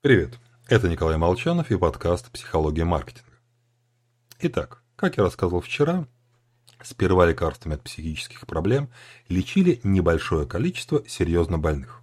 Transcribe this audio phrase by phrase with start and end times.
[0.00, 0.38] Привет,
[0.68, 3.32] это Николай Молчанов и подкаст «Психология маркетинга».
[4.38, 6.06] Итак, как я рассказывал вчера,
[6.80, 8.90] сперва лекарствами от психических проблем
[9.28, 12.00] лечили небольшое количество серьезно больных.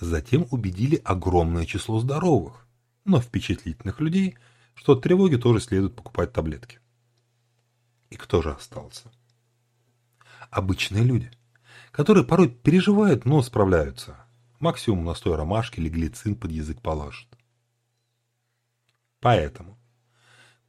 [0.00, 2.66] Затем убедили огромное число здоровых,
[3.04, 4.38] но впечатлительных людей,
[4.72, 6.80] что от тревоги тоже следует покупать таблетки.
[8.08, 9.12] И кто же остался?
[10.48, 11.30] Обычные люди,
[11.90, 14.16] которые порой переживают, но справляются–
[14.60, 17.26] Максимум настой ромашки или глицин под язык положит.
[19.18, 19.78] Поэтому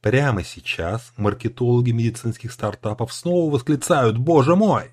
[0.00, 4.90] прямо сейчас маркетологи медицинских стартапов снова восклицают «Боже мой!»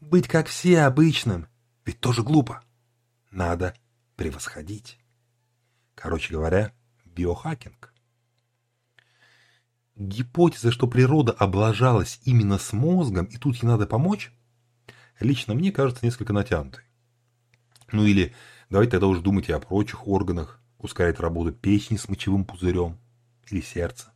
[0.00, 1.48] Быть как все обычным,
[1.84, 2.62] ведь тоже глупо.
[3.32, 3.74] Надо
[4.14, 4.98] превосходить.
[5.96, 6.72] Короче говоря,
[7.04, 7.92] биохакинг.
[9.96, 14.32] Гипотеза, что природа облажалась именно с мозгом, и тут ей надо помочь,
[15.18, 16.84] лично мне кажется несколько натянутой.
[17.92, 18.34] Ну или
[18.70, 22.98] давайте тогда уже думать и о прочих органах, ускорять работу печени с мочевым пузырем
[23.50, 24.12] или сердца.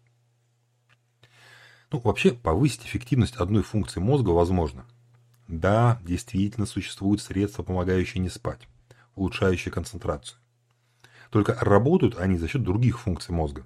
[1.91, 4.85] Ну, вообще, повысить эффективность одной функции мозга возможно.
[5.49, 8.69] Да, действительно существуют средства, помогающие не спать,
[9.15, 10.39] улучшающие концентрацию.
[11.31, 13.65] Только работают они за счет других функций мозга.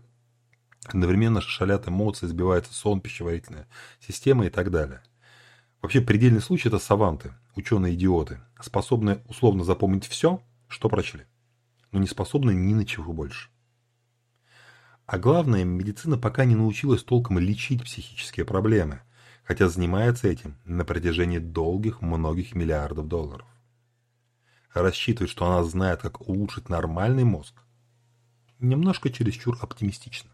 [0.85, 3.69] Одновременно шалят эмоции, сбивается сон, пищеварительная
[4.01, 5.03] система и так далее.
[5.83, 11.27] Вообще предельный случай– это саванты, ученые-идиоты, способные условно запомнить все, что прочли,
[11.91, 13.51] но не способны ни на чего больше.
[15.07, 19.03] А главное, медицина пока не научилась толком лечить психические проблемы,
[19.43, 23.49] хотя занимается этим на протяжении долгих многих миллиардов долларов.
[24.73, 27.61] Рассчитывать, что она знает, как улучшить нормальный мозг,
[28.61, 30.31] немножко чересчур оптимистично.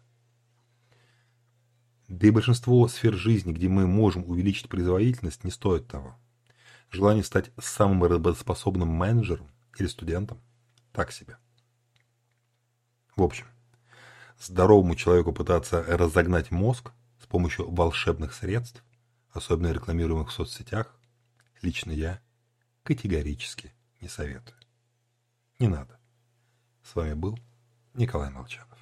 [2.09, 6.17] Да и большинство сфер жизни, где мы можем увеличить производительность, не стоит того.
[6.89, 10.41] Желание стать самым работоспособным менеджером или студентом–
[10.91, 11.37] так себе.
[13.15, 13.45] В общем,
[14.39, 18.83] здоровому человеку пытаться разогнать мозг с помощью волшебных средств,
[19.31, 20.99] особенно рекламируемых в соцсетях,
[21.61, 22.19] лично я
[22.81, 24.57] категорически не советую.
[25.59, 25.99] Не надо.
[26.83, 27.37] С вами был
[27.93, 28.79] Николай Молчанов.